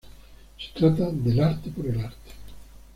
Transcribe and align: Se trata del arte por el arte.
Se 0.57 0.71
trata 0.79 1.11
del 1.11 1.39
arte 1.39 1.69
por 1.69 1.85
el 1.85 1.99
arte. 1.99 2.31